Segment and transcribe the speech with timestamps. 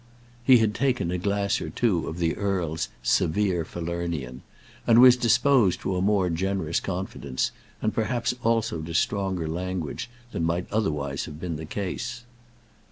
[0.43, 4.41] He had taken a glass or two of the earl's "severe Falernian,"
[4.87, 7.51] and was disposed to a more generous confidence,
[7.83, 12.23] and perhaps also to stronger language, than might otherwise have been the case.